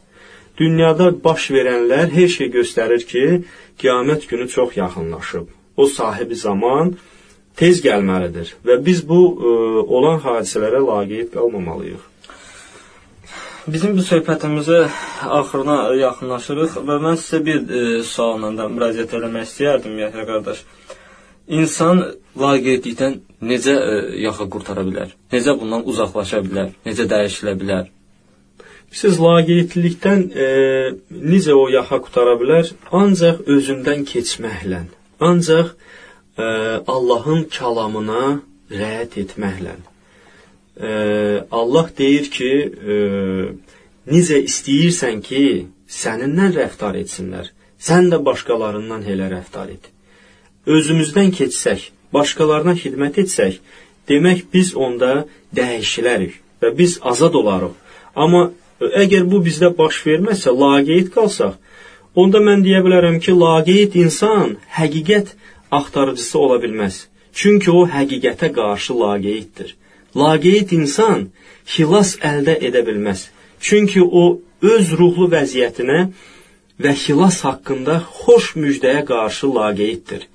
Dünyada 0.59 1.25
baş 1.25 1.49
verənlər 1.51 2.13
hər 2.15 2.29
şey 2.29 2.51
göstərir 2.55 3.03
ki, 3.13 3.25
qiyamət 3.81 4.29
günü 4.31 4.49
çox 4.49 4.77
yaxınlaşıb. 4.77 5.47
O 5.77 5.87
sahibi 5.87 6.35
zaman 6.35 6.95
tez 7.57 7.81
gəlməlidir 7.85 8.53
və 8.67 8.79
biz 8.87 9.03
bu 9.09 9.21
ə, 9.21 9.51
e, 9.51 9.83
olan 9.97 10.21
hadisələrə 10.25 10.81
laqeyd 10.87 11.33
qalmamalıyıq. 11.35 12.07
Bizim 13.67 13.97
bu 13.97 14.05
söhbətimizə 14.07 14.83
axırına 15.39 15.79
yaxınlaşırıq 16.01 16.79
və 16.89 16.99
mən 17.07 17.19
sizə 17.25 17.41
bir 17.47 17.59
ə, 17.61 17.81
e, 17.81 18.03
sualla 18.13 18.53
da 18.59 18.69
müraciət 18.77 19.17
etmək 19.19 19.49
istəyərdim, 19.49 19.99
Yəhya 20.05 20.27
qardaş. 20.31 20.63
İnsan 21.51 22.05
laqeydlikdən 22.39 23.17
necə 23.43 23.75
ə, 23.75 23.95
e, 23.95 24.21
yaxa 24.25 24.47
qurtara 24.53 24.85
bilər? 24.87 25.15
Necə 25.35 25.57
bundan 25.59 25.83
uzaqlaşa 25.91 26.45
bilər? 26.47 26.71
Necə 26.87 27.09
dəyişilə 27.11 27.57
bilər? 27.59 27.89
Siz 28.91 29.19
laqeydlikdən 29.23 30.23
e, 30.35 30.47
necə 31.33 31.55
o 31.55 31.67
yaxa 31.71 32.01
qutara 32.07 32.37
bilər? 32.41 32.71
Ancaq 33.01 33.45
özündən 33.55 34.07
keçməklə. 34.13 34.81
Ancaq 35.29 35.75
e, 35.75 36.47
Allahın 36.95 37.45
kəlamına 37.57 38.25
riayət 38.71 39.19
etməklə. 39.25 39.77
E, 40.79 40.91
Allah 41.61 41.91
deyir 41.99 42.31
ki, 42.35 42.51
e, 42.95 42.99
necə 44.11 44.43
istəyirsən 44.51 45.23
ki, 45.27 45.45
səninlə 45.87 46.51
rəftar 46.59 46.99
etsinlər, 47.03 47.51
sən 47.79 48.11
də 48.15 48.23
başqalarından 48.27 49.07
elə 49.15 49.31
rəftar 49.35 49.71
et. 49.75 49.91
Özümüzdən 50.67 51.31
keçsək, 51.33 51.87
başqalarına 52.13 52.75
xidmət 52.83 53.21
etsək, 53.23 53.61
demək 54.09 54.45
biz 54.53 54.75
onda 54.77 55.27
dəyişilərik 55.57 56.35
və 56.63 56.73
biz 56.77 56.99
azad 57.03 57.35
olarıq. 57.41 57.75
Amma 58.15 58.51
əgər 58.81 59.25
bu 59.31 59.41
bizdə 59.47 59.71
baş 59.77 60.03
verməsə, 60.07 60.53
laqeyd 60.63 61.09
qalsaq, 61.15 61.55
onda 62.15 62.43
mən 62.45 62.65
deyə 62.67 62.83
bilərəm 62.85 63.21
ki, 63.25 63.33
laqeyd 63.45 63.97
insan 64.05 64.59
həqiqət 64.77 65.33
axtarıcısı 65.71 66.39
ola 66.39 66.59
bilməz. 66.63 67.07
Çünki 67.33 67.71
o 67.71 67.87
həqiqətə 67.89 68.51
qarşı 68.53 68.99
laqeyddir. 69.01 69.77
Laqeyd 70.17 70.75
insan 70.77 71.29
xilas 71.73 72.17
əldə 72.33 72.59
edə 72.69 72.83
bilməz. 72.89 73.29
Çünki 73.61 74.03
o 74.03 74.41
öz 74.75 74.93
ruhlu 74.99 75.31
vəziyyətinə 75.33 76.01
və 76.83 76.93
xilas 77.05 77.41
haqqında 77.47 78.01
xoş 78.21 78.55
müjdəyə 78.63 79.05
qarşı 79.13 79.55
laqeyddir. 79.55 80.27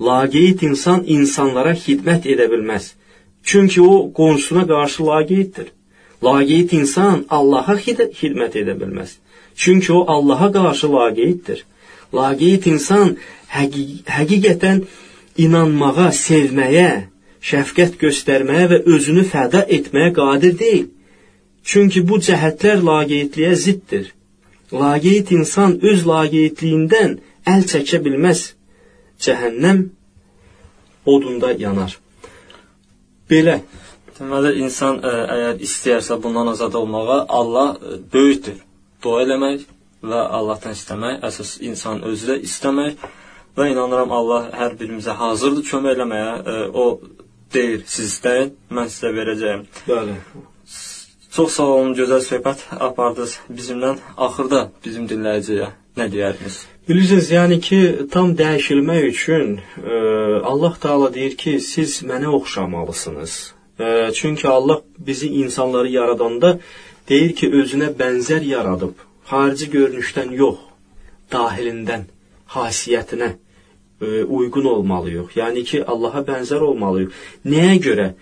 Laqeyd 0.00 0.62
insan 0.68 1.02
insanlara 1.16 1.74
xidmət 1.84 2.28
edə 2.32 2.46
bilməz. 2.52 2.94
Çünki 3.48 3.82
o 3.82 4.12
qonşusuna 4.18 4.64
qarşı 4.72 5.06
laqeyddir. 5.06 5.68
Laqeyd 6.24 6.72
insan 6.80 7.24
Allaha 7.38 7.74
xidmət 7.84 8.56
edə 8.62 8.74
bilməz. 8.80 9.10
Çünki 9.54 9.92
o 9.92 10.00
Allaha 10.14 10.48
qarşı 10.52 10.92
laqeyddir. 10.92 11.64
Laqeyd 12.14 12.64
insan 12.72 13.16
həqi 13.56 13.82
həqiqətən 14.16 14.78
inanmağa, 15.44 16.08
sevməyə, 16.26 16.90
şəfqət 17.50 17.98
göstərməyə 18.04 18.70
və 18.72 18.78
özünü 18.94 19.24
fəda 19.32 19.60
etməyə 19.76 20.14
qadir 20.20 20.56
deyil. 20.62 20.88
Çünki 21.68 22.00
bu 22.08 22.16
cəhətlər 22.26 22.80
laqeydliyə 22.90 23.52
ziddir. 23.64 24.06
Laqeyd 24.72 25.32
insan 25.38 25.76
öz 25.90 26.06
laqeydliyindən 26.12 27.18
əl 27.52 27.68
çəkə 27.72 28.00
bilməz 28.04 28.40
cəhənnəm 29.24 29.84
odunda 31.06 31.52
yanar. 31.58 31.96
Belə. 33.30 33.60
Deməli 34.18 34.58
insan 34.60 34.98
ə, 35.00 35.10
e, 35.10 35.20
əgər 35.34 35.62
istəyirsə 35.64 36.18
bundan 36.20 36.50
azad 36.52 36.74
olmağa, 36.76 37.22
Allah 37.40 37.70
ə, 37.72 37.94
e, 37.94 38.00
böyükdür. 38.12 38.58
Dua 39.00 39.22
eləmək 39.24 39.64
və 40.04 40.20
Allahdan 40.38 40.76
istəmək, 40.76 41.22
əsas 41.28 41.54
insan 41.64 42.02
özü 42.04 42.32
də 42.32 42.36
istəmək 42.48 43.00
və 43.56 43.70
inanıram 43.72 44.12
Allah 44.12 44.50
hər 44.60 44.76
birimizə 44.80 45.16
hazırdır 45.16 45.64
kömək 45.70 45.96
eləməyə. 45.96 46.34
Ə, 46.36 46.56
e, 46.56 46.68
o 46.82 46.84
deyir, 47.54 47.84
siz 47.86 48.12
istəyin, 48.12 48.52
mən 48.76 48.92
sizə 48.92 49.14
verəcəyəm. 49.16 49.64
Bəli. 49.88 50.18
Çox 51.30 51.56
sağ 51.56 51.68
olun, 51.76 51.94
gözəl 51.94 52.20
söhbət 52.26 52.66
apardınız 52.76 53.38
bizimlə. 53.48 53.94
Axırda 54.18 54.66
bizim 54.84 55.06
dinləyiciyə 55.08 55.70
nə 55.96 56.10
deyərdiniz? 56.12 56.64
Bilirsiniz, 56.90 57.28
yəni 57.30 57.56
ki, 57.62 57.80
tam 58.10 58.32
dəyişilmək 58.38 59.04
üçün 59.08 59.60
e, 59.90 59.98
Allah 60.50 60.74
Taala 60.80 61.14
deyir 61.14 61.36
ki, 61.36 61.60
siz 61.60 62.02
mənə 62.02 62.26
oxşamalısınız. 62.26 63.54
E, 63.80 64.10
çünki 64.14 64.48
Allah 64.48 64.82
bizi 64.98 65.28
insanları 65.28 65.88
yaradanda 65.88 66.58
deyir 67.08 67.36
ki, 67.38 67.50
özünə 67.60 67.92
bənzər 68.00 68.42
yaradıb. 68.54 69.06
Xarici 69.30 69.70
görünüşdən 69.76 70.34
yox, 70.42 70.58
dahilindən, 71.30 72.04
xasiyyətinə 72.56 73.30
e, 74.02 74.24
uyğun 74.24 74.70
olmalıyıq. 74.74 75.30
Yəni 75.38 75.64
ki, 75.64 75.84
Allaha 75.84 76.26
bənzər 76.26 76.68
olmalıyıq. 76.72 77.14
Nəyə 77.46 77.80
görə? 77.86 78.12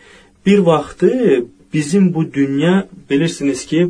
Bir 0.46 0.58
vaxtı 0.58 1.44
bizim 1.74 2.14
bu 2.14 2.32
dünya 2.32 2.88
bilirsiniz 3.10 3.66
ki, 3.66 3.86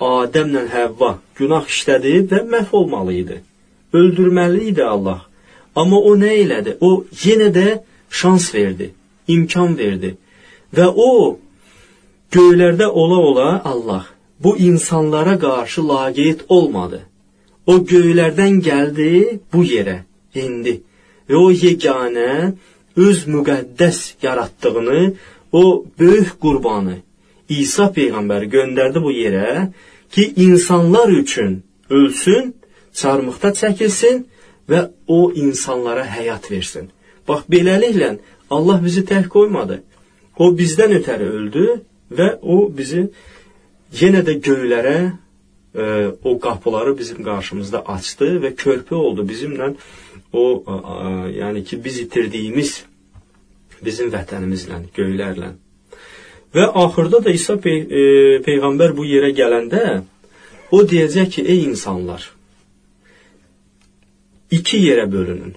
Adəmlə 0.00 0.70
Həvva 0.72 1.18
günah 1.36 1.68
işlədi 1.68 2.22
və 2.30 2.48
məhv 2.54 2.72
olmalı 2.72 3.12
idi 3.24 3.44
öldürməli 4.00 4.68
idi 4.70 4.84
Allah. 4.84 5.20
Amma 5.74 5.98
o 5.98 6.14
nə 6.18 6.32
elədi? 6.42 6.76
O 6.80 7.04
yenə 7.24 7.48
də 7.54 7.66
şans 8.10 8.50
verdi, 8.54 8.90
imkan 9.28 9.78
verdi. 9.78 10.14
Və 10.76 10.86
o 10.90 11.38
göylərdə 12.34 12.86
ola-ola 12.90 13.62
Allah 13.64 14.04
bu 14.40 14.56
insanlara 14.58 15.38
qarşı 15.38 15.88
laqeyd 15.88 16.40
olmadı. 16.48 17.00
O 17.66 17.78
göylərdən 17.92 18.60
gəldi 18.68 19.10
bu 19.52 19.64
yerə, 19.64 20.02
indi. 20.34 20.80
Və 21.28 21.38
o 21.40 21.48
yeganə 21.50 22.52
öz 22.96 23.18
müqəddəs 23.34 24.00
yaratdığını, 24.22 25.14
o 25.52 25.84
böyük 25.98 26.34
qurbanı 26.42 26.98
İsa 27.48 27.86
peyğəmbər 27.96 28.44
göndərdi 28.54 29.02
bu 29.02 29.12
yerə 29.12 29.70
ki, 30.12 30.32
insanlar 30.36 31.08
üçün 31.08 31.62
ölsün 31.90 32.54
çarmıqda 33.00 33.50
çəkilsin 33.60 34.24
və 34.70 34.80
o 35.06 35.32
insanlara 35.32 36.04
həyat 36.16 36.50
versin. 36.50 36.90
Bax 37.28 37.44
beləliklə 37.50 38.16
Allah 38.50 38.80
bizi 38.84 39.04
tək 39.08 39.28
qoymadı. 39.32 39.82
O 40.38 40.50
bizdən 40.58 40.96
ötəri 40.98 41.28
öldü 41.38 41.66
və 42.18 42.28
o 42.42 42.64
bizi 42.78 43.06
yenə 44.00 44.24
də 44.26 44.38
göylərə 44.46 44.96
e, 45.74 45.84
o 46.24 46.38
qapıları 46.40 46.98
bizim 46.98 47.22
qarşımızda 47.24 47.84
açdı 47.96 48.30
və 48.42 48.54
körpü 48.54 48.94
oldu 48.94 49.26
bizimlə 49.28 49.74
o 50.32 50.62
a, 50.66 50.74
a, 50.74 51.28
yəni 51.30 51.64
ki 51.64 51.78
biz 51.84 52.00
itirdiyimiz 52.06 52.84
bizim 53.84 54.10
vətənimizlə, 54.14 54.80
göylərlə. 54.96 55.52
Və 56.54 56.66
axırda 56.84 57.20
da 57.24 57.30
İsa 57.34 57.56
pey 57.60 57.82
e, 57.82 58.02
peyğəmbər 58.46 58.94
bu 58.96 59.06
yerə 59.06 59.32
gələndə 59.34 60.02
o 60.70 60.82
deyəcək 60.82 61.30
ki, 61.36 61.42
ey 61.50 61.64
insanlar, 61.68 62.30
iki 64.50 64.80
yerə 64.84 65.06
bölünün. 65.12 65.54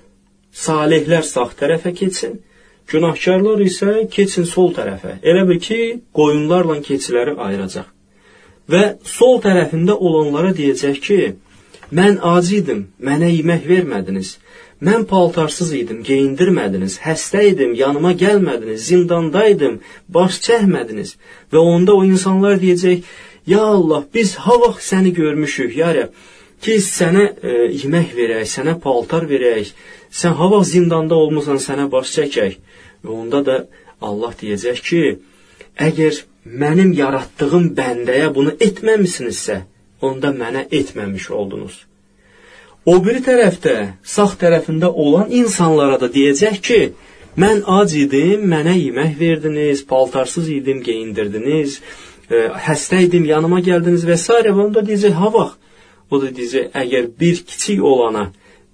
Salihlər 0.54 1.26
sağ 1.26 1.50
tərəfə 1.60 1.94
keçsin, 1.96 2.40
günahkarlar 2.92 3.62
isə 3.66 4.08
keçin 4.14 4.48
sol 4.50 4.74
tərəfə. 4.78 5.20
Elə 5.22 5.44
bil 5.50 5.60
ki, 5.62 5.80
qoyunlarla 6.18 6.80
keçiləri 6.88 7.36
ayıracaq. 7.48 7.92
Və 8.72 8.84
sol 9.18 9.38
tərəfində 9.44 9.96
olanlara 9.96 10.52
deyəcək 10.56 10.98
ki, 11.04 11.20
mən 11.98 12.18
ac 12.34 12.52
idim, 12.60 12.88
mənə 13.00 13.30
yemək 13.32 13.68
vermədiniz. 13.70 14.38
Mən 14.88 15.08
paltarsız 15.10 15.72
idim, 15.74 16.04
geyindirmədiniz. 16.06 17.00
Xəstə 17.02 17.48
idim, 17.52 17.72
yanıma 17.74 18.12
gəlmədiniz. 18.14 18.84
Zindandaydım, 18.90 19.80
baş 20.18 20.42
çəkmədiniz. 20.48 21.16
Və 21.52 21.64
onda 21.74 21.96
o 21.96 22.04
insanlar 22.06 22.60
deyəcək: 22.62 23.08
"Ya 23.54 23.62
Allah, 23.62 24.04
biz 24.14 24.36
ha 24.36 24.60
vaxt 24.66 24.94
səni 24.94 25.14
görmüşük, 25.14 25.78
ya 25.78 25.90
Rəbb, 25.96 26.12
ki 26.62 26.78
sənə 26.84 27.26
e, 27.28 27.56
yemək 27.82 28.14
verək, 28.18 28.48
sənə 28.50 28.78
paltar 28.82 29.28
verək. 29.30 29.74
Sən 30.12 30.38
ha 30.40 30.50
vaxt 30.52 30.74
zindanda 30.74 31.16
olmusan, 31.16 31.62
sənə 31.62 31.90
baş 31.92 32.14
çəkək." 32.18 32.58
Və 33.04 33.12
onda 33.22 33.44
da 33.46 33.58
Allah 34.02 34.34
deyəcək 34.42 34.82
ki: 34.90 35.04
"Əgər 35.88 36.24
mənim 36.64 36.94
yaratdığım 36.96 37.72
bəndəyə 37.78 38.32
bunu 38.36 38.54
etməmisinizsə, 38.68 39.62
onda 40.02 40.32
mənə 40.32 40.68
etməmiş 40.72 41.30
oldunuz. 41.32 41.78
O 42.88 42.98
biri 43.04 43.22
tərəfdə, 43.26 43.76
sağ 44.04 44.30
tərəfində 44.42 44.90
olan 45.06 45.32
insanlara 45.42 45.98
da 46.00 46.08
deyəcək 46.14 46.60
ki, 46.68 46.82
mən 47.42 47.64
ac 47.80 47.96
idim, 48.00 48.46
mənə 48.52 48.78
yemək 48.78 49.18
verdiniz, 49.20 49.84
paltarsız 49.90 50.48
idim, 50.54 50.80
geyindirdiniz, 50.86 51.82
e, 52.30 52.48
xəstə 52.68 53.04
idim, 53.08 53.26
yanıma 53.28 53.60
gəldiniz 53.66 54.06
və 54.08 54.16
s. 54.16 54.32
və 54.48 54.64
onda 54.68 54.86
deyəcək, 54.88 55.18
ha 55.20 55.34
vaxt. 55.34 55.60
O 56.12 56.22
da 56.22 56.32
deyəcək, 56.32 56.72
əgər 56.82 57.10
bir 57.20 57.42
kiçik 57.50 57.84
olana, 57.84 58.32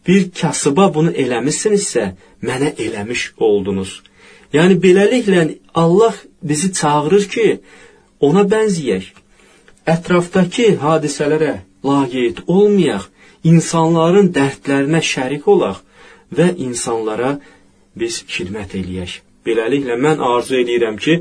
bir 0.08 0.30
kasıba 0.40 0.90
bunu 0.96 1.12
eləmisinizsə, 1.24 2.12
mənə 2.46 2.74
eləmiş 2.86 3.34
oldunuz. 3.38 4.02
Yəni 4.54 4.78
beləliklə 4.84 5.44
Allah 5.74 6.16
bizi 6.44 6.74
çağırır 6.74 7.26
ki, 7.36 7.48
ona 8.20 8.44
bənzəyək. 8.54 9.08
Ətrafdakı 9.94 10.68
hadisələrə 10.84 11.54
laqeyd 11.84 12.44
olmayaq, 12.48 13.10
insanların 13.44 14.30
dərdlərinə 14.38 15.02
şərik 15.14 15.48
olaq 15.56 15.82
və 16.38 16.54
insanlara 16.68 17.38
biz 17.96 18.22
xidmət 18.30 18.78
eləyək. 18.80 19.18
Beləliklə 19.46 19.98
mən 20.06 20.22
arzu 20.24 20.60
edirəm 20.62 21.00
ki, 21.04 21.18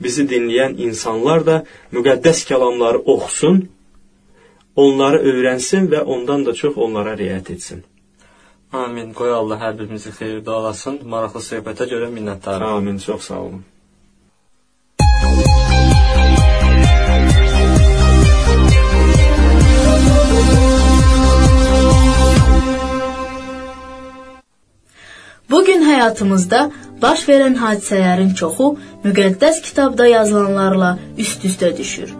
bizi 0.00 0.24
dinləyən 0.30 0.78
insanlar 0.86 1.44
da 1.48 1.56
müqəddəs 1.92 2.44
kəlamları 2.48 3.02
oxusun, 3.14 3.66
onları 4.84 5.22
öyrənsin 5.30 5.88
və 5.92 6.02
ondan 6.14 6.44
da 6.46 6.54
çox 6.60 6.76
onlara 6.76 7.16
riayət 7.18 7.50
etsin. 7.54 7.82
Amin. 8.72 9.14
Qoy 9.16 9.32
Allah 9.32 9.58
hər 9.64 9.74
birimizi 9.78 10.12
xeyirdə 10.12 10.52
alasın. 10.60 11.00
Maraqlı 11.14 11.40
söhbətə 11.40 11.88
görə 11.92 12.12
minnətdaram. 12.12 12.78
Amin. 12.78 12.98
Çox 12.98 13.30
sağ 13.30 13.40
olun. 13.46 13.64
Bu 25.50 25.64
gün 25.64 25.82
həyatımızda 25.82 26.60
baş 27.02 27.24
verən 27.28 27.56
hadisələrin 27.56 28.34
çoxu 28.40 28.66
müqəddəs 29.04 29.62
kitabda 29.64 30.06
yazılanlarla 30.06 30.90
üst-üstə 31.24 31.72
düşür. 31.78 32.12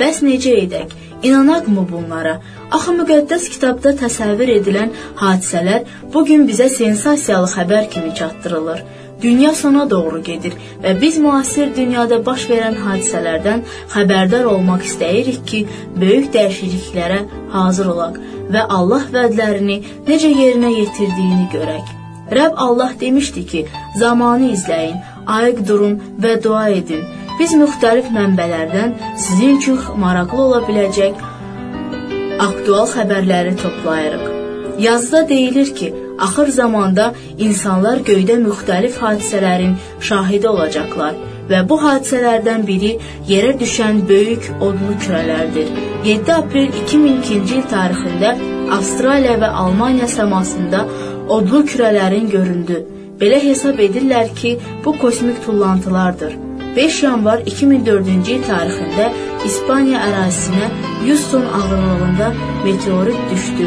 Bəs 0.00 0.18
necə 0.26 0.56
edək? 0.64 0.96
İnanaqmı 1.22 1.86
bunlara? 1.92 2.40
Axı 2.72 2.92
müqəddəs 2.98 3.44
kitabda 3.54 3.92
təsəvvür 4.00 4.50
edilən 4.58 4.90
hadisələr 5.20 5.84
bu 6.14 6.24
gün 6.26 6.48
bizə 6.48 6.66
sensasiyalı 6.68 7.50
xəbər 7.54 7.88
kimi 7.90 8.14
çatdırılır. 8.14 8.82
Dünya 9.22 9.52
sona 9.54 9.84
doğru 9.90 10.22
gedir 10.22 10.56
və 10.82 10.96
biz 11.00 11.18
müasir 11.22 11.70
dünyada 11.76 12.18
baş 12.26 12.48
verən 12.50 12.80
hadisələrdən 12.86 13.62
xəbərdar 13.94 14.50
olmaq 14.54 14.82
istəyirik 14.88 15.46
ki, 15.46 15.60
böyük 16.00 16.32
dəyişikliklərə 16.34 17.20
hazır 17.54 17.92
olaq 17.94 18.18
və 18.52 18.66
Allah 18.78 19.06
vədlərini 19.14 19.78
necə 20.08 20.30
yerinə 20.42 20.74
yetirdiyini 20.80 21.48
görək. 21.54 21.86
Rəbb 22.38 22.54
Allah 22.66 22.92
demişdi 23.00 23.46
ki, 23.46 23.66
zamanı 23.98 24.52
izləyin, 24.56 24.98
ayıq 25.26 25.66
durun 25.68 25.98
və 26.22 26.42
dua 26.44 26.68
edin. 26.68 27.04
Biz 27.40 27.54
müxtəlif 27.62 28.10
mənbələrdən 28.16 28.94
sizin 29.24 29.56
üçün 29.58 29.78
maraqlı 30.04 30.42
ola 30.46 30.60
biləcək 30.68 31.22
aktual 32.46 32.86
xəbərləri 32.94 33.56
toplayırıq. 33.62 34.24
Yazıda 34.78 35.28
deyilir 35.28 35.74
ki, 35.74 35.94
axır 36.26 36.48
zamanda 36.60 37.12
insanlar 37.38 38.02
göydə 38.08 38.36
müxtəlif 38.46 38.98
hadisələrin 39.04 39.74
şahidi 40.08 40.48
olacaqlar 40.48 41.18
və 41.50 41.62
bu 41.68 41.78
hadisələrdən 41.84 42.66
biri 42.66 42.92
yerə 43.32 43.52
düşən 43.62 44.04
böyük 44.08 44.48
odlu 44.60 44.94
kürələrdir. 45.04 45.72
7 46.04 46.32
aprel 46.36 46.70
2002-ci 46.84 47.58
il 47.58 47.66
tarixində 47.74 48.36
Avstraliya 48.76 49.36
və 49.42 49.50
Almaniya 49.64 50.08
səmasında 50.08 50.86
odlu 51.28 51.64
kürələrin 51.72 52.30
göründü. 52.36 52.84
Belə 53.20 53.42
hesab 53.42 53.78
edirlər 53.78 54.32
ki, 54.34 54.56
bu 54.84 54.98
kosmik 54.98 55.44
tullantılardır. 55.44 56.51
5 56.76 57.02
yanvar 57.02 57.42
2004-cü 57.44 58.36
il 58.38 58.44
tarixində 58.48 59.08
İspaniya 59.46 60.00
ərazisinə 60.08 60.68
Houston 61.04 61.44
ağırlığında 61.58 62.28
meteorit 62.64 63.18
düşdü. 63.32 63.66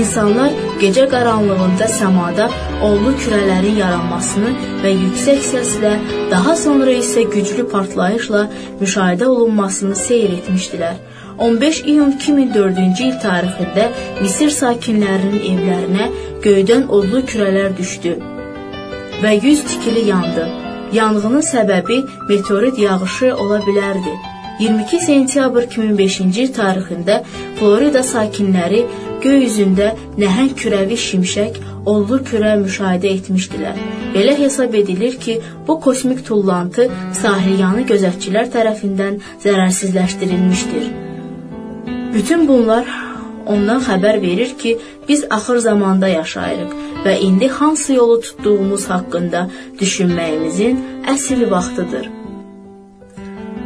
İnsanlar 0.00 0.50
gecə 0.82 1.06
qaranlığında 1.10 1.86
səmada 1.90 2.48
ollu 2.86 3.12
kürələrin 3.22 3.78
yaranmasını 3.78 4.50
və 4.82 4.92
yüksək 4.96 5.42
səslə, 5.46 5.92
daha 6.30 6.56
sonra 6.56 6.94
isə 6.94 7.24
güclü 7.34 7.66
partlayışla 7.70 8.44
müşahidə 8.80 9.26
olunmasını 9.26 9.96
seyr 9.96 10.38
etmişdilər. 10.38 10.96
15 11.38 11.82
iyun 11.92 12.16
2004-cü 12.18 13.04
il 13.10 13.20
tarixində 13.22 13.90
Misir 14.22 14.50
sakinlərinin 14.54 15.44
evlərinə 15.52 16.08
göydən 16.46 16.88
odlu 16.88 17.22
kürələr 17.30 17.76
düşdü 17.78 18.16
və 19.22 19.36
100 19.44 19.64
tikili 19.70 20.08
yandı. 20.08 20.59
Yanğının 20.92 21.40
səbəbi 21.40 21.96
meteorit 22.28 22.78
yağışı 22.78 23.34
ola 23.36 23.58
bilərdi. 23.66 24.14
22 24.58 24.98
sentyabr 25.00 25.68
2005-ci 25.70 26.42
il 26.42 26.50
tarixində 26.56 27.20
Florida 27.60 28.02
sakinləri 28.08 28.80
göy 29.22 29.44
üzündə 29.46 29.92
nəhəng 30.18 30.50
kürəvi 30.58 30.98
şimşək, 30.98 31.60
ollu 31.86 32.18
kürə 32.26 32.56
müşahidə 32.64 33.14
etmişdilər. 33.20 33.78
Belə 34.16 34.34
hesab 34.42 34.74
edilir 34.74 35.16
ki, 35.24 35.38
bu 35.68 35.78
kosmik 35.80 36.26
tullantı 36.26 36.88
sahilyanı 37.22 37.86
gözətçilər 37.92 38.50
tərəfindən 38.56 39.22
zərərsizləşdirilmişdir. 39.46 40.90
Bütün 42.14 42.48
bunlar 42.50 42.90
ondan 43.46 43.80
xəbər 43.86 44.22
verir 44.26 44.58
ki, 44.58 44.78
biz 45.08 45.24
axır 45.30 45.58
zamanda 45.70 46.08
yaşayırıq 46.08 46.89
və 47.04 47.18
indi 47.26 47.48
hansı 47.48 47.92
yolu 47.94 48.20
tutduğumuz 48.20 48.84
haqqında 48.92 49.46
düşünməyimizin 49.80 50.80
əsl 51.14 51.50
vaxtıdır. 51.50 52.10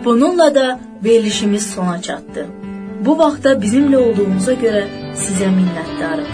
Bununla 0.05 0.55
da 0.55 0.81
verilişimiz 1.05 1.71
sona 1.75 2.03
çatdı. 2.03 2.47
Bu 3.07 3.19
vaxtda 3.19 3.53
bizimlə 3.65 3.97
olduğunuza 3.97 4.55
görə 4.65 4.85
sizə 5.23 5.49
minnətdarım. 5.59 6.31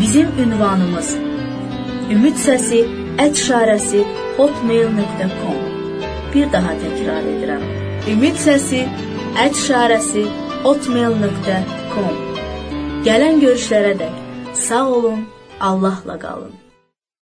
Bizim 0.00 0.28
ünvanımız 0.44 1.16
Ümid 2.12 2.36
səsi 2.46 2.78
@şarəsi 3.44 4.00
hotmail.com 4.36 5.58
Bir 6.34 6.52
daha 6.52 6.72
təkrar 6.82 7.24
edirəm. 7.32 7.64
Ümid 8.12 8.36
səsi 8.46 8.80
@şarəsi 9.64 10.24
hotmail.com 10.62 12.14
Gələn 13.06 13.36
görüşlərə 13.44 13.92
dək 14.00 14.14
sağ 14.54 14.86
olun, 14.96 15.20
Allahla 15.60 16.18
qalın. 16.18 16.57